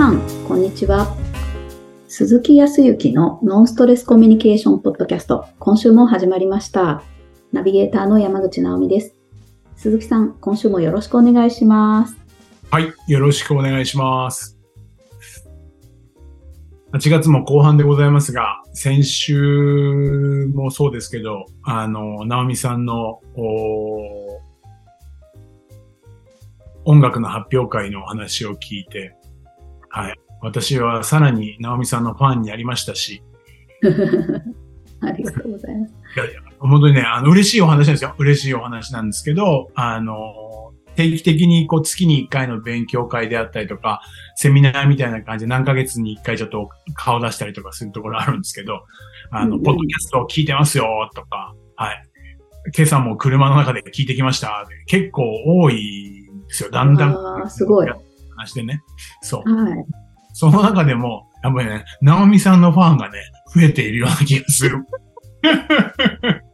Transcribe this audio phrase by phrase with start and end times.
[0.00, 0.18] さん、
[0.48, 1.14] こんにちは。
[2.08, 7.02] 鈴木康之のノンストレスコミュニケーションポッドキャスト、今週も始まりました。
[7.52, 9.14] ナビゲーターの山口直美です。
[9.76, 12.16] 鈴木さん、今週もよろしくお願いします。
[12.70, 14.58] はい、よろしくお願いします。
[16.94, 23.20] 8月も後半でございますが、先週もそうですけど、あの、直美さんの
[26.86, 29.14] 音楽の発表会のお話を聞いて、
[29.90, 30.20] はい。
[30.40, 33.22] 私はさらに直美さんのファンになりましたし、
[35.02, 35.94] ありがとうございます。
[36.16, 38.14] いやいや、本当にね、あの、嬉しいお話なんですよ。
[38.18, 40.16] 嬉しいお話なんですけど、あの、
[40.96, 44.02] 定期的にこう月に1回の勉強会であったりとか、
[44.34, 48.82] セミナーみたいな感じで何ヶ月に1回ちょっと顔出したりとかするところあるんですけど、
[49.30, 52.06] あの、うんうんポッドキャストを聞いてますよとか、はい。
[52.76, 54.66] 今朝も車の中で聞いてきました。
[54.86, 56.70] 結構多いんですよ。
[56.70, 57.10] だんだん。
[57.10, 57.88] あーすごい
[58.40, 58.82] 話でね。
[59.22, 59.50] そう。
[59.50, 59.86] はい。
[60.32, 63.18] その中でも、やっぱりね、直美さんのファンがね、
[63.54, 64.84] 増えているような気がする。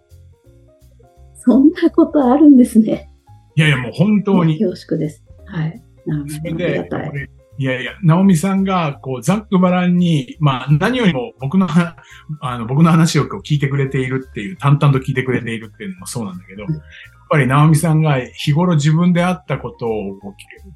[1.35, 3.09] そんなことあるんですね。
[3.57, 4.59] いやいや、もう本当に。
[4.59, 5.25] 恐縮です。
[5.47, 5.83] はい。
[6.09, 6.89] あそれで
[7.59, 11.97] い。、やいや、ナオミさんが、こう、ざっくばらんに、まあ、何よりも僕のは、
[12.41, 16.65] あの、僕の話を聞いてくれているっていう、淡々と聞いてくれているっていうのもそうなんだけど、
[17.27, 20.19] っぱりナオミさんが日頃自分であったことを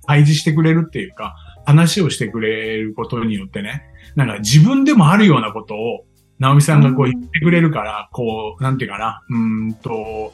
[0.07, 3.85] 開示してくれるっていうか、話をしてくれることによってね、
[4.17, 6.05] なんか自分でもあるようなことを、
[6.41, 10.33] ナオミさんがこう言ってくれるから、こう、なんていうかな、うんと、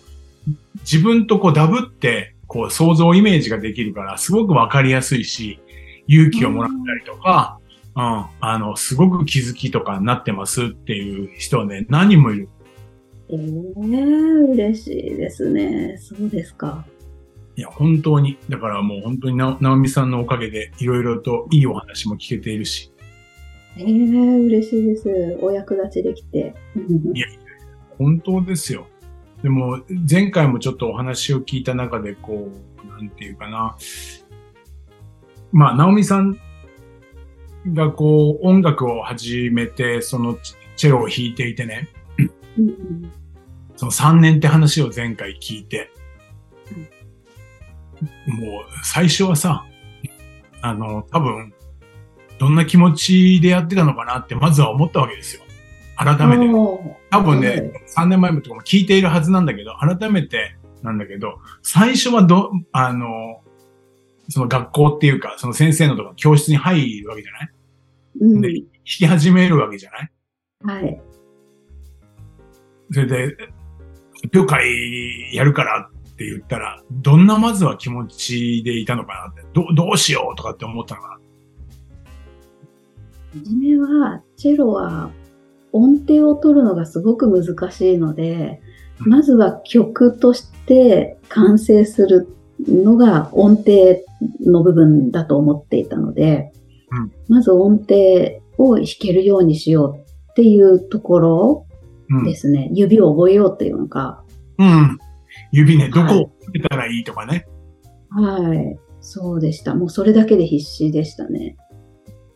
[0.81, 5.59] 自分とこうダブって、こう想像イメージができるから、すごくわかりやすいし、
[6.07, 7.59] 勇気をもらったりとか、
[7.97, 12.49] うん、あの、すごく気づきとかになってますっていう人はね、何人もいる。
[13.29, 15.97] えー、嬉しいですね。
[15.99, 16.87] そうですか。
[17.57, 18.39] いや、本当に。
[18.49, 22.93] だからもう本当にな、直美さんのおかげで、いろいろといいお話も聞けているし、
[23.79, 25.39] えー、嬉しいです。
[25.41, 26.55] お役立ちできて。
[27.15, 27.27] いや
[27.99, 28.87] 本当ですよ。
[29.43, 32.51] でも、前回もちょっとお話を聞いた中で、こ
[32.85, 33.77] う、なんていうかな。
[35.53, 36.39] まあ、直美さん
[37.73, 41.89] がこう、音楽を始めて、そのチチェロを弾いていてね、
[42.59, 43.13] うんうん。
[43.77, 45.91] その3年って話を前回聞いて、
[48.27, 49.67] もう最初はさ、
[50.63, 51.53] あの、多分、
[52.39, 55.43] どんな気持ちでやってたのかなってまずは思ったわけですよ。
[55.97, 56.53] 改めて。
[57.11, 63.43] 多分ね、はい3年前もとかも聞いているはずなんだけど、改めてなんだけど、最初はど、あの、
[64.29, 67.51] その学校っていうか、その先生のとか教室に入るわけじゃない？
[68.21, 68.41] うん。
[68.43, 70.83] で、弾き始めるわけじゃない？
[70.85, 71.03] はい。
[72.93, 73.37] それで、
[74.23, 81.15] 発表会やるからって言ったら、どんなまずは気持ちでいたのかなって、どどうしようとかって思ったのかな？
[81.15, 81.21] は
[83.43, 85.11] じめは、チェロは
[85.73, 88.61] 音程を取るのがすごく難しいので、
[89.01, 92.35] うんまずは曲として完成する
[92.67, 93.99] のが音程
[94.41, 96.51] の部分だと思っていたので、
[96.91, 97.95] うんまず音程
[98.57, 101.66] を弾けるようにしようっていうところうん。
[102.25, 102.71] ですね。
[102.73, 104.23] 指を覚えようっていうのが、
[104.59, 104.99] うん。
[105.53, 107.47] 指ね、どはいこをつけたらいいとかね。
[108.11, 108.79] はい。
[109.01, 109.75] そうでした。
[109.75, 111.57] もうそれだけで必死でしたね。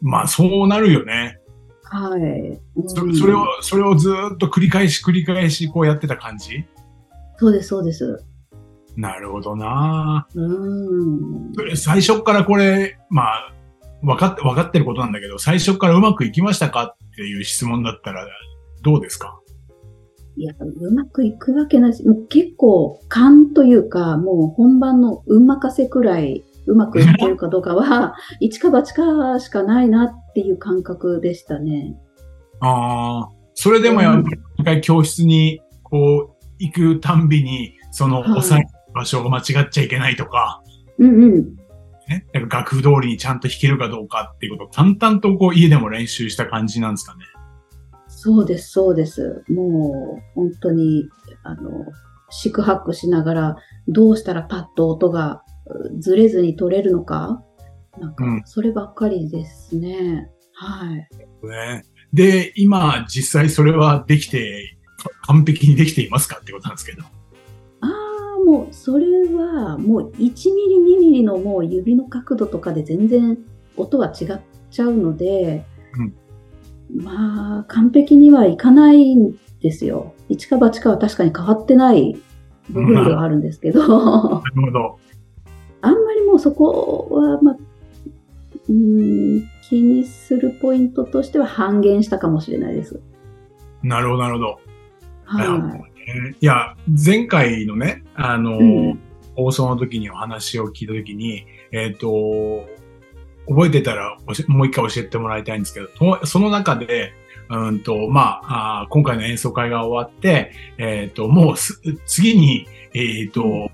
[0.01, 1.39] まあ、そうなるよね。
[1.85, 2.61] はい。
[2.87, 6.65] そうんそれを、それをずーっと繰り返し繰り返しこうやってた感じ？
[7.39, 8.25] そうです、そうです。
[8.97, 11.53] なるほどなうん。
[11.77, 13.53] 最初からこれ、まあ、
[14.03, 16.85] 分かって、分かってることなんだけど、最初からうまくいきましたか？
[16.85, 18.27] っていう質問だったら、
[18.83, 19.40] どうですか？
[20.37, 31.97] いや、うまくいくわけないし、もう結構勘というか、もう本番の運任せくらいうまくいってるかどうかは、 一か八かしかないなっていう感覚でしたね。
[32.61, 40.63] ああ、それでもやっぱり一回教室にこう行くたんびに、そのはい押さえる場所が間違っちゃいけないとか、
[40.99, 41.57] うんうん。
[42.09, 47.25] ね、楽譜通りにちゃんと弾けるかどうかっていうことを淡々とこう家でも練習した感じなんですかね。
[48.23, 49.43] そうです、そうです。
[49.49, 51.09] もう、本当に、
[51.43, 51.71] あの、
[52.29, 53.57] 四苦八苦しながら、
[53.89, 57.43] どうしたらパッと音がうずれずに取れるのか、
[57.99, 60.31] なんかうん、そればっかりですね。
[60.53, 60.97] はい。
[61.49, 67.03] ねで、今実際それはできて、か完璧にできていますかってことなんですけど。
[67.03, 73.39] ああ、もう、それは、もう1ミリ、2ミリのもう指の角度とかで全然
[73.79, 74.41] 音は違っ
[74.71, 75.65] ちゃうので、
[76.97, 80.15] まあ、完璧にはいかないんですよ。
[80.29, 82.17] 一か八かは確かに変わってない
[82.71, 84.99] 部分ではあるんですけど、あなるほど。
[85.83, 87.57] んまりもうそこは、まあ、
[88.69, 93.01] うーん、気にするポイントとしては半減したかもしれないです。
[93.83, 94.59] なるほど、なるほど。
[95.25, 95.81] はい
[96.41, 98.99] いや、前回のね、あの、うん
[99.37, 102.67] 放送の時にお話を聞いた時に、えっ、と、
[103.49, 104.17] 覚えてたら
[104.49, 107.13] もう一回教えてもらいたいんですけど、とその中で、
[107.49, 113.71] うんと、まあ、あー今回の演奏会が終わって、えっ、と、もうす次に、えっ、と、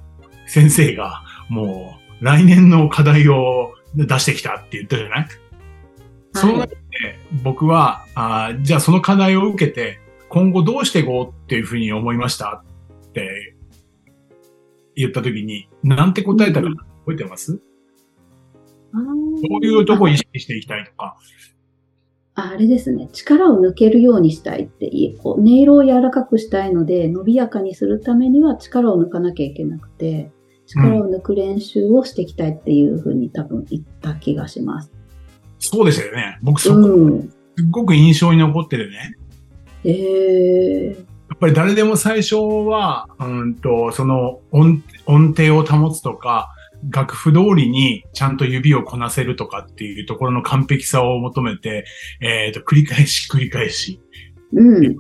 [0.47, 5.29] 先生が、もう、来年の課題を出してきたって言ったじゃない？
[6.33, 6.77] その中で、
[7.43, 12.63] 僕は、あーじゃあその課題を受けて、今後どうしていこうっていうふうに思いました
[13.09, 13.55] って
[14.95, 16.77] 言ったときに、なんて答えたかうん。
[16.77, 17.61] 覚えてます、
[18.97, 21.17] あーどういうとこ意識していきたいとか。
[22.35, 23.09] ああれですね。
[23.13, 24.91] 力を抜けるようにしたいって
[25.23, 30.31] こう音色を柔らかくしたいので、伸びやかにするためには力を抜かなきゃいけなくて、
[30.67, 34.91] 力を抜く練習をしていきたいっていうふうに多分言った気がします。
[35.59, 36.39] そうでしたよね。
[36.43, 37.23] 僕そこ、うん。
[37.23, 39.15] すっごく印象に残ってるね。
[39.85, 41.03] えー、や
[41.35, 46.53] っぱり誰でも最初は、うんと、その音音程を保つとか、
[46.91, 51.85] 楽譜通りにちゃんと指をこなせるとかっていうところの完璧さを求めて、
[52.21, 54.01] えっ、と、繰り返し繰り返し、
[54.53, 54.97] うん。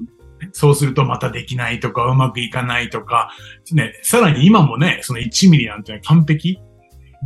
[0.53, 3.31] そうするとまたできないとか、うまくいかないとか、
[3.73, 6.59] ね、さらに今もね、その1ミリなんてね完璧。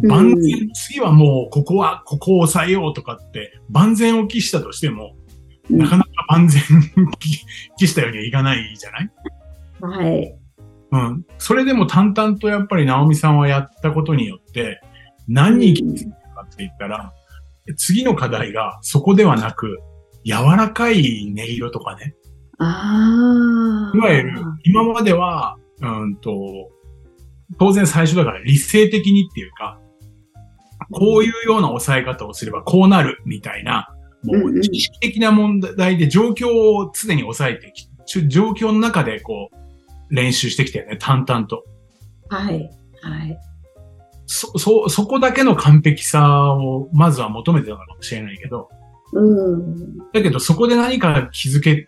[0.03, 5.17] 万全、次はもうここは、ここを抑えようとかって、万全を期したとしても、
[5.69, 5.79] うん。
[5.79, 6.63] なかなか万全
[7.19, 7.41] 期
[7.79, 9.11] 期したようにはいかないじゃない？
[9.81, 10.40] はい。
[10.93, 11.25] うん。
[11.39, 14.81] それでも淡々とやっぱり直美さんはやったことによって、
[15.29, 17.13] 何に気づいたかって言ったら、
[17.77, 19.79] 次の課題がそこではなく、
[20.25, 22.15] 柔らかい音色とかね。
[22.59, 23.97] ああ。
[23.97, 26.71] いわゆる、今までは、うんと、
[27.59, 29.81] 当然最初だから理性的にっていうか、
[30.93, 33.89] こういうような抑え方をすればこうなるみたいな、
[34.23, 39.57] もう知識的な問題で状況を常に抑えてきち状況の中でこう、
[40.11, 41.65] 練習してきたよね、淡々と。
[42.29, 42.71] はい。
[43.03, 43.39] はい。
[44.27, 48.69] そ、そ、そこだけの完璧さをまずは求めてたのかもしれないけど、
[49.13, 49.99] うん。
[50.13, 51.87] だけどそこで何か気づける、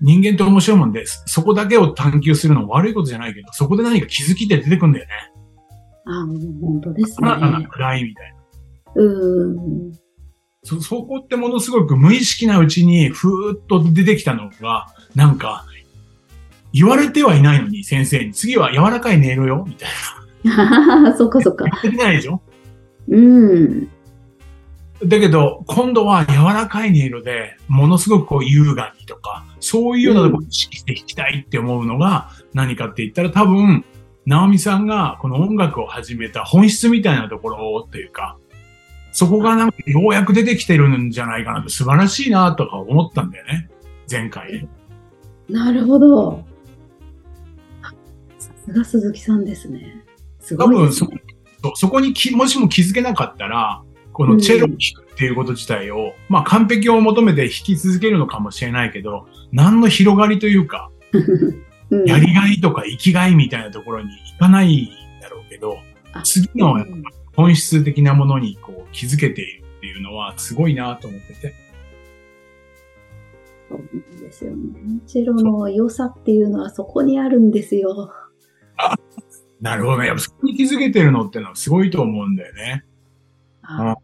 [0.00, 5.12] 人間って面白いもんで、そこだけを探求するのも悪いことじゃないけど、そこで何か気づきって出てくんだよね。
[6.06, 7.28] ああ、本当ですね。
[7.28, 8.34] 新たな暗いみたい
[8.94, 9.02] な。
[9.02, 9.92] うん。
[10.62, 15.66] そ、そこってものすごく無意識なうちにふーっと出てきたのが、なんか、
[16.76, 19.88] 言われてはいないのに先生に、次は柔らかい音色よみたい
[21.16, 21.64] そっかそっか。
[21.64, 21.80] な。
[21.82, 22.40] できないでしょ？
[23.08, 23.88] うん。
[25.04, 33.84] だけど、今度は柔らかい音色で、ものすごくこう優雅にとか、そういうようなところを意識していきたいって思うのが何かって言ったら多分、
[34.26, 38.36] 直美さんがこの音楽を始めた本質みたいなところというか、
[39.12, 43.68] そこがなんかようやく出てきてるんじゃないかなって素晴らしいなとか思ったんだよね。
[44.10, 44.68] 前回。
[45.48, 46.44] なるほど。
[48.70, 50.04] あさすが鈴木さんですね。
[50.40, 51.36] す多分そごいですね。
[51.62, 53.82] そ、そこにきもしも気づけなかったら、
[54.12, 60.90] このチェロを弾くっていうこと自体を、まあ完璧を求めて弾き続けるのかもしれないけど、何の広がりというか、
[61.90, 64.88] うんやりがいとか生きがいみたいなところに行かないん
[65.20, 65.78] だろうけど、
[66.12, 67.04] あ次のうん
[67.36, 71.54] 本質的なものにこう気づけているっていうのはすごいなと思ってて。
[73.68, 74.66] そうなんですよね。
[75.06, 78.10] チェロの良さっていうのはそこにあるんですよ。
[79.60, 80.06] なるほどね。
[80.06, 82.84] やっぱそこに気づけてるのってのはすごいと思うんだよね。
[83.62, 83.96] あ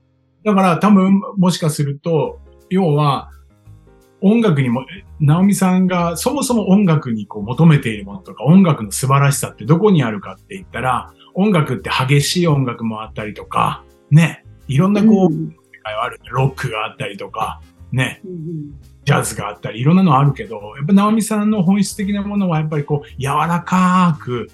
[0.44, 3.30] だから多分もしかすると、要は
[4.22, 4.84] 音楽にも、
[5.20, 16.20] 直美さんがそもそも音楽にこう求めているものとか音楽の素晴らしさってどこにあるかって言ったら、音楽って激しい音楽もあったりとか、ね、いろんなこう、うん世界はある。
[16.30, 17.60] ロックがあったりとか、
[17.90, 24.48] ね、うんジャズがあったり、いろんなのあるけど、やっぱ直美さんの本質的なものはやっぱりこう、柔らかく、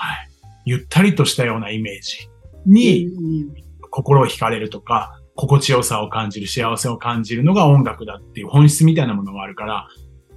[0.00, 0.28] はい、
[0.64, 2.28] ゆったりとしたようなイメージ
[2.66, 3.54] にうん
[3.90, 9.88] 心を惹かれるとか、心地よさを感じる、幸せを感じるのが音楽だっていう本質みたいなものがあるから、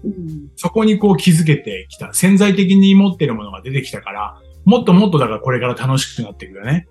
[0.03, 2.13] うんそこにこう気づけてきた。
[2.13, 6.88] 潜在的に持ってるものが出てきたから、もっともっとだからこれから楽しくなっていくよね。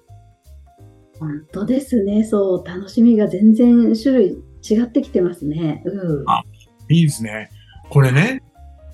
[1.19, 2.25] 本当ですね。
[2.25, 5.83] そう、楽しみが全然種類違ってきてますね。
[5.85, 6.31] うん。
[6.31, 6.43] あ
[6.88, 7.50] いいですね。
[7.91, 8.43] これね、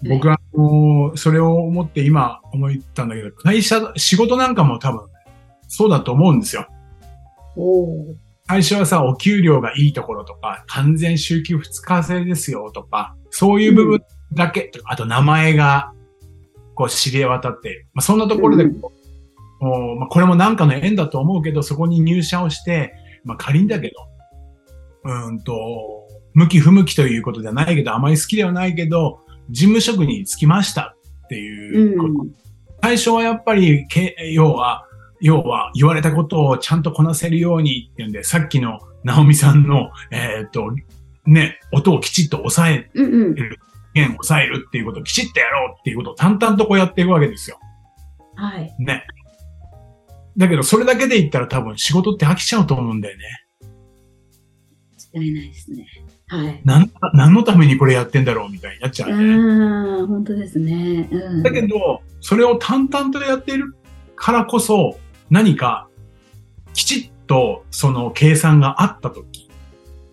[0.02, 5.08] 僕は、あのそれを思って今思ったんだけど、会社、仕事なんかも多分、
[5.66, 6.68] そうだと思うんですよ。
[8.48, 14.02] 最初はさ、お給料がいいところとか、完全週休2日制ですよとか、そういう部分
[14.32, 15.92] だけ、あと名前が、
[16.74, 17.86] こう知り渡って。
[17.92, 18.92] まあ、そんなところでこ
[19.60, 23.94] う、もうまあ、これもなんかの縁だと思うけど、そこに入社をして、まあ、仮にだけど、
[25.04, 25.54] うんと、
[26.34, 32.12] 向き不向きということではないけど、あまり好きではないけど、事務職に就きましたっていうこと。
[32.12, 32.30] うん、
[32.82, 33.86] 最初はやっぱり、
[34.32, 34.84] 要は、
[35.20, 40.70] 要は言われたことをちゃんとこなせるようにっていうんで、さっきの直美さんの、えっ、ー、と、
[41.26, 43.34] ね、音をきちっと抑える、うんうん、
[43.94, 47.58] 弦を抑えるっていうことをきちっとやろうっていうことを淡々とこうやっていくわけですよ。
[48.36, 48.74] はい。
[48.78, 49.04] ね。
[50.36, 53.24] だけど、それだけで言ったら多分仕事って飽きちゃうと思うんだよね。
[55.14, 55.86] 間違いないですね。
[56.28, 56.60] はい。
[56.64, 59.16] なん、何のためにこれやってんだろうみたいになっちゃうね。
[59.16, 61.08] うん、本当ですね。
[61.10, 63.74] うん、だけど、それを淡々とやっている
[64.14, 64.98] からこそ、
[65.30, 65.88] 何か、
[66.74, 69.48] きちっとその計算があった時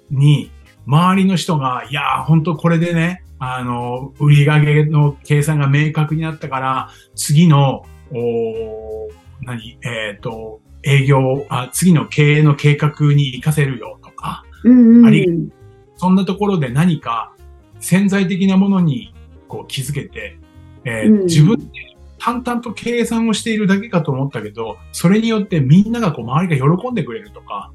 [0.10, 0.52] に、
[0.86, 9.10] 周りの人が、いや本当これでね、あの、売り上げの計算が明確になったから、次の、お
[9.42, 15.50] 何えっ、ー、と、営業あ、次の経営の計画に活かせるよとか、うんうん、あり
[15.98, 17.34] そんなところで何か
[17.80, 19.14] 潜在的なものに
[19.48, 20.38] こう気づけて、
[20.84, 27.72] えー、うん、自分で淡々と計算をしているだけかと思ったけど、それによってみんながこう周りが喜んでくれるとか、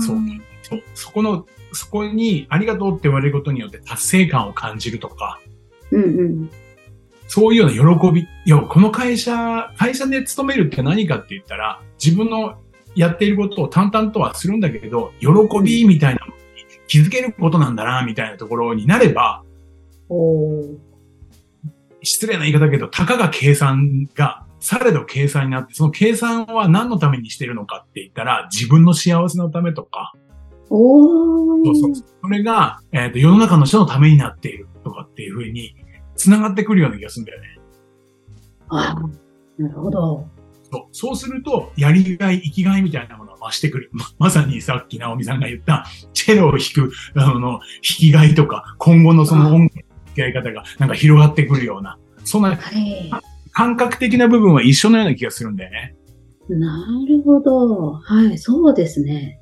[0.00, 0.18] そう。
[0.62, 5.40] そそこの、そこにありがとうって言われることによって達成感を感じるとか、
[5.90, 6.50] うんうん、
[7.26, 8.20] そういうような喜び。
[8.22, 12.58] いや、この会社、会社で勤めるって何かって言ったら、自分の
[12.94, 15.28] やっていることを淡々とはするんだけど、喜
[15.62, 16.20] びみたいな
[16.86, 19.42] 気づけることなんだな、みたいなところになれば、
[22.02, 30.12] 失礼な言い方だけど、たかが計算が、されど計算になって、その計算は何のためにしてるのかって言ったら、自分の幸せのためとか、
[30.70, 35.76] おそうそうそれが、えっ、ー、と、世の中の人のためになっているとかっていうふうに、
[36.16, 37.58] 繋がってくるような気がするんだよね。
[38.68, 40.26] ああ、なるほど。
[40.74, 40.82] そう。
[40.92, 43.90] そうすると、やりがい、生きがいみたいなものが増してくる。
[43.92, 52.58] ま、まさにさっき直美さんが言った、チェロを弾く、あの、弾きがいとか、今後のその音楽の付き合い方がなんか広がってくるような、そんな、
[53.52, 55.94] 感覚的な部分は一緒のような気がするんだよね。
[56.48, 57.92] なるほど。
[57.92, 59.38] はい、そうですね。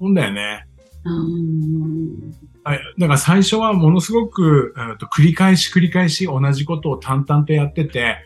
[0.00, 0.64] そうだよね。
[2.64, 2.80] はい。
[2.98, 8.16] だから最初はものすごく、えと繰り返し繰り返し同じことを淡々とやってて、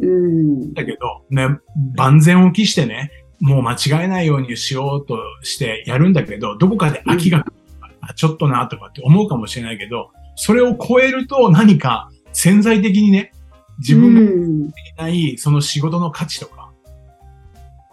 [0.00, 0.74] うん。
[0.74, 1.58] だけど、ね、
[1.96, 13.32] 万全を期してね、もう間違えないようにしようとしてやるんだけど、どこかで飽きが、うん、ちょっとなとかって思うかもしれないけど、それを超えると何か潜在的にね、
[13.78, 16.72] 自分ができないその仕事の価値とか、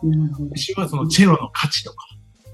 [0.04, 2.08] うん、私はそのチェロの価値とか、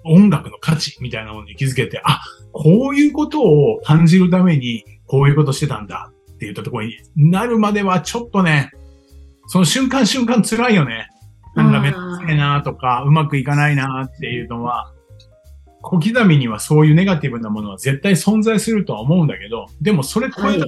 [0.04, 8.72] 音楽の価値みたいなものに気づけて、あ、こういうことを感じるためにこういうことしてたんだって言ったところになるまではちょっとね、
[9.52, 11.10] その瞬間瞬間辛いよね。
[11.58, 14.94] なんかめんどくさいなとか、うまくいかないなっていうのは、
[15.82, 20.66] 小刻みにはそういうネガティブなものは絶対存在するとは思うんだけど、でもそれ超えた、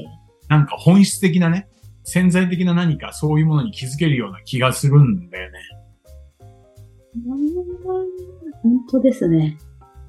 [0.49, 1.69] なんか本質的なね、
[2.03, 5.59] 潜在的な何かそういうものに気づけるような気がするんだよね。
[8.63, 9.57] 本当ですね。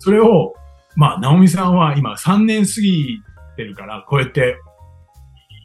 [0.00, 0.52] それを、
[0.96, 3.20] まあ、ナオミさんは今3年過ぎ
[3.54, 4.56] てるから、こうやって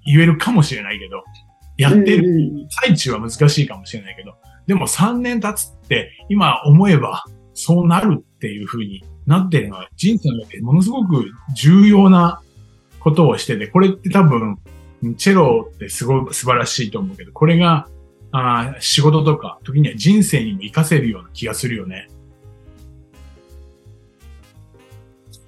[0.06, 1.24] 言えるかもしれないけど、
[1.80, 4.36] やってる最中は難しいかもしれないけど、
[4.68, 12.42] でも3年経つって今思えばそうなるっていう風になってるのは人生の中でものすごく重要な
[13.00, 14.58] ことをしてて、これって多分、
[15.18, 17.88] チェロってすごい素晴らしいと思うけど、これが
[18.32, 22.08] あ仕事とか、時には人生にも活かせるような気がするよね。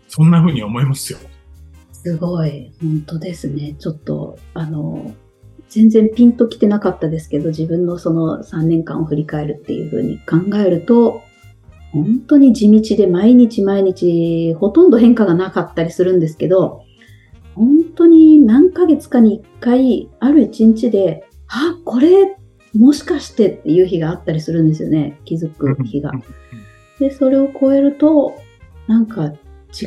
[0.07, 1.19] そんな風に思いますよ。
[1.91, 3.75] すごい、本当ですね。
[3.77, 5.13] ちょっと、あの、
[5.72, 11.22] 全然ピンときてなかったですけど、自分のその3年間を振り返るっていう風に考えると、
[11.94, 16.84] 本当に地道で毎日毎日ほとんど変化がなかったりするんですけど、
[17.56, 22.38] 本当に何ヶ月かに1回ある一日で、あ、これ
[22.74, 25.20] もしかしてっていう日があったりするんですよね。
[25.24, 26.12] 気づく日が。
[27.00, 28.36] で、それを超えると、
[28.88, 29.38] なんか違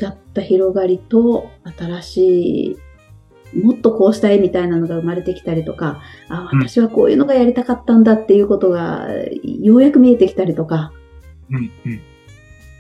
[0.07, 2.19] った広がりと新し
[2.73, 2.76] い、
[3.54, 9.08] もっとこうしたいみたいなのが生まれてきたりとか、あ、私はこういうのがやりたかったんだっていうことが、
[9.42, 10.92] ようやく見えてきたりとか。
[11.50, 12.00] うんうん、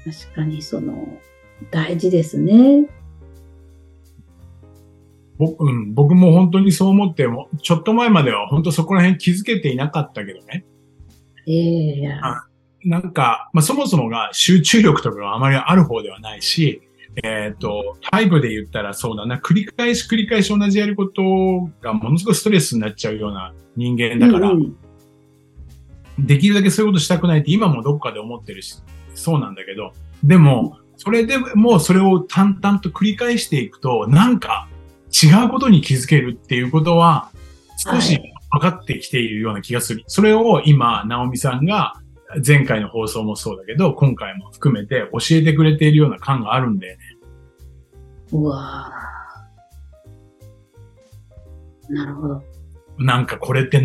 [0.04, 1.18] 確かにその、
[1.70, 2.86] 大事ですね。
[5.38, 10.64] 僕,、うん、僕も本当にそう思っても、ちょっと前までは本当そこら辺気づけていなかったけどね。
[11.46, 16.82] ええー、なんか、まあ、そもそもが集中力とかがあまりある方ではないし、
[17.22, 21.22] えっ、ー、と、タイプで言ったらそうだな、繰り返し繰り返し同じやること
[21.80, 24.76] がものすごいストレスになっちゃうような人間だから、うん
[26.18, 28.82] うん、できるだけそういうことしたくないって今もどっかで思ってるし、
[29.14, 29.92] そうなんだけど、
[30.24, 34.68] でも、それでもうそれを淡々と繰り返していくと、なんか
[35.10, 37.30] 違うことに気づけるっていうことは、
[37.76, 38.18] 少し
[38.50, 40.00] 分かってきているような気がする。
[40.00, 41.94] はい、それを今、直美さんが
[42.46, 47.02] 前回の放送もそうだけど、今回も含めて教えてくれているような感があるんだよね。
[48.32, 48.90] うわ
[51.88, 52.42] なるほど。
[52.98, 53.80] なんかこれって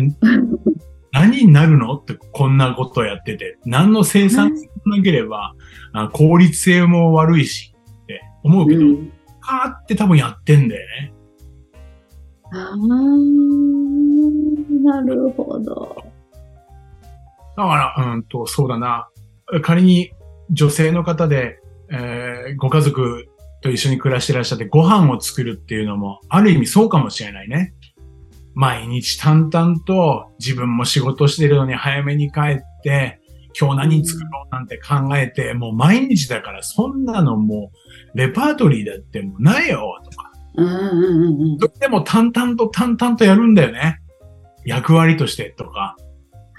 [1.12, 1.94] 何になるの？
[1.96, 5.54] ってこんなことやってて、何の生産性もなければ、
[6.12, 11.12] 効率性も悪いしって思うけど、うん、カーって多分やってんだよね。
[12.52, 12.76] ああ、
[14.82, 16.09] なるほど。
[17.64, 19.08] だから、うんと、そうだな。
[19.62, 20.12] 仮に
[20.50, 21.58] 女性の方で、
[21.90, 23.26] えー、ご家族
[23.62, 27.74] と一緒に暮らしてらっしゃってご飯を作るっていうのも、ある意味そうかもしれないね。
[28.54, 33.20] 毎日淡々と自分も仕事してるのに早めに帰って、
[33.58, 37.72] 今日何作ろうなんて考えて、もう毎日だからそんなのも
[38.14, 40.30] うレパートリーだってもうないよとか。
[40.56, 44.00] うんうんうん、それでも淡々と淡々とやるんだよね。
[44.64, 45.96] 役割としてとか。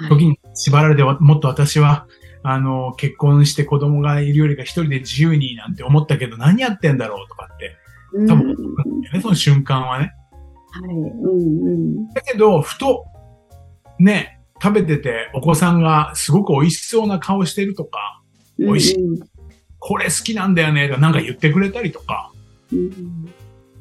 [0.10, 2.08] 時に縛られて、もっと私は、
[2.44, 7.78] あの、結婚して子供がいるよりか一人で自由になんて思ったけど何やってんだろうとかって、
[8.28, 8.48] 多分、
[9.14, 10.14] ね、その瞬間はね。
[10.72, 10.96] はい。
[10.96, 12.08] うんうん。
[12.10, 13.06] だけど、ふと、
[14.00, 18.22] ね、食べててお子さんがすごく美味しそうな顔してるとか、
[18.58, 19.02] 美味しい。
[19.02, 19.20] うんうん、
[19.80, 22.32] これ好きなんだよね、とかなんか言ってくれたりとか、
[22.72, 23.30] うん、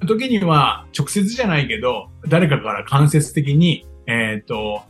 [0.07, 4.83] 時には直接じゃないけど、誰かから間接的に、えっ、ー、と、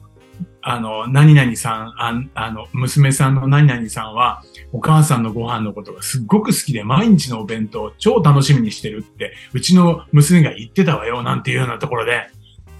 [0.62, 12.26] あの、何々さん、ああの、娘さんの何々さんは、お母さんのご飯のことがすっごく好きで、毎日のお弁当超楽しみにしてるって、うちの娘が言ってたわよ、なんていうようなところで、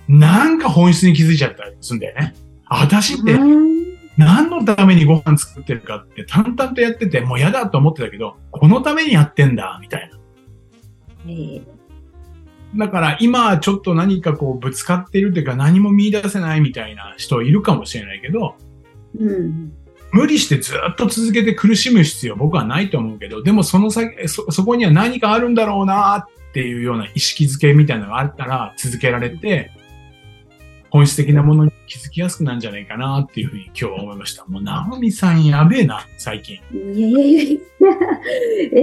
[0.08, 2.34] なんか本質に気づいちゃったりするんだよね。
[2.68, 3.38] 私って、
[4.18, 10.18] 何のためにご飯作ってるかって淡々とやってて、もう嫌だと思ってたけど、このためにやってんだ、みたいな。
[11.26, 11.80] えー
[12.76, 18.54] だから今ちょっと何かこうぶつかってるっていうか何も見出せないみたいな人いるかもしれないけど、
[19.18, 19.72] うん、
[20.12, 29.70] 無理してずっと続けて苦しむ必要僕はないと思うけど、でもその先、そ、そこには何かあるんだろうなっていうような意識づけみたいなのがあったら続けられて、
[30.90, 34.44] 本質的なものに気づきやすくなるんじゃないかなっていうふうに今日は思いました。
[34.46, 36.56] もう、ナオミさんやべえな、最近。
[36.72, 37.61] いやいやいやいや、
[38.72, 38.83] え、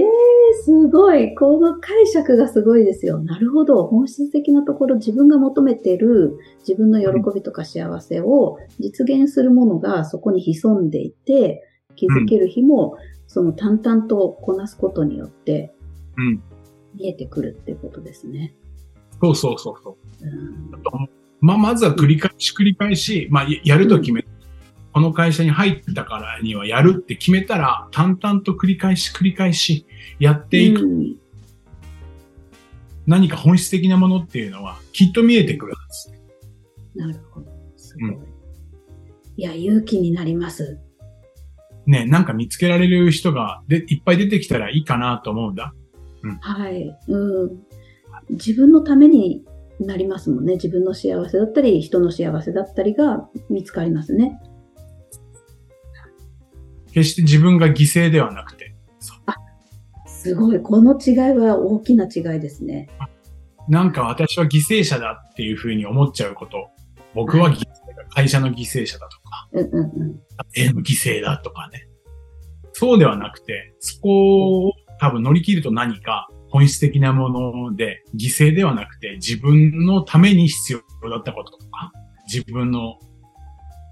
[0.68, 1.34] すごい。
[1.34, 3.18] この解釈がすごいですよ。
[3.20, 3.86] なるほど。
[3.86, 15.74] 本質的なところ、自分が求めてる自分の喜びとか幸せを実現するものがそこに潜んでいて、気づける日も、その淡々とこなすことによって、
[16.94, 18.54] 見えてくるっていうことですね。
[19.22, 20.24] そうそうそうそう。
[20.26, 21.08] うん
[21.40, 24.27] まあ、まずは繰り返し繰り返し、まあ、やると決め、うん、
[24.98, 29.86] この会社に入ったからにはやるって決めたら、淡々と繰り返し繰り返し
[30.18, 30.82] やっていく。
[30.82, 31.16] うん、
[33.06, 36.12] 何か本質的なものっていうのはきっと見えてくるんです。
[36.96, 37.46] なるほど。
[37.76, 38.10] すごい。
[38.10, 38.24] うん、
[39.36, 40.80] いや、勇気になります。
[41.86, 45.74] ね、なんか見つけられる人がでいっぱい出てきたらいいかなと思うんだ。
[46.24, 46.98] うん、はい。
[47.06, 47.50] うん。
[48.30, 49.44] 自分のために
[49.78, 50.54] なりますもんね。
[50.54, 54.40] 自分の幸せだったり、人の幸せだったりが見つかりますね。
[56.92, 58.74] 決して自分が犠牲ではなくて。
[59.26, 59.34] あ、
[60.06, 60.60] すごい。
[60.60, 62.88] この違いは大きな違いですね。
[63.68, 66.70] なんか私は犠牲者だっていうふうに思っちゃうこと。
[67.14, 67.68] 僕は犠牲だ、
[68.10, 70.20] 会社の犠牲者だとか、うんうんうん、
[70.54, 71.88] 家の犠牲だとかね。
[72.72, 81.92] そうではなくて、そこを多分乗り切ると何か本質的なもので、犠牲ではなくて自分のために必要だったこととか、
[82.32, 82.98] 自分の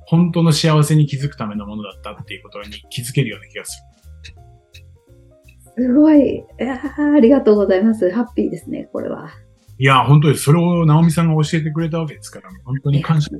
[0.07, 3.83] 本当の幸せに気づくためのものだったっていうことに気づけるような気がす
[5.77, 5.87] る。
[5.89, 6.43] すごい。
[6.59, 8.11] ありがとうございます。
[8.11, 9.29] ハッピーですね、これは。
[9.79, 13.31] いや、本当にそれを直美さんが教えてくれたわけですから、本当に感謝。
[13.35, 13.39] あ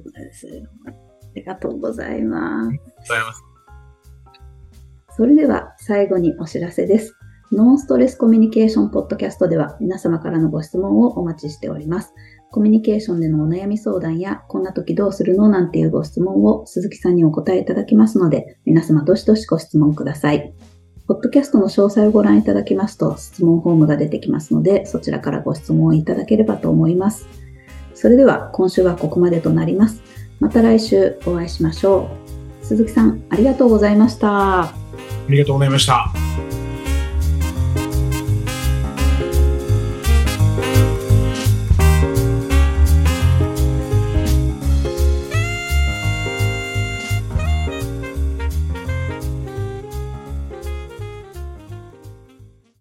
[1.35, 2.69] りがとうございます。
[2.69, 3.43] ありがとうございます。
[5.17, 7.17] それでは最後にお知らせです。
[7.53, 12.13] ノンストレスコミュニケーションポッドキャストでは皆様からのご質問をお待ちしております。
[12.51, 20.55] コミュニケーションでのお悩み相談や、こんな時どうするのなんていうご質問を鈴木さんにお答えいただきますので、皆様どしどしご質問ください。
[21.07, 27.29] ポッドキャストの詳細をご覧いただきますと、質問フォームが出てきますので、そちらからご質問いただければと思います。
[27.95, 30.03] それでは、今週はここまでとなります。
[30.41, 32.09] また来週お会いしましょ
[32.63, 32.65] う。
[32.65, 34.63] 鈴木さん、ありがとうございました。
[34.63, 34.75] あ
[35.29, 36.36] りがとうございました。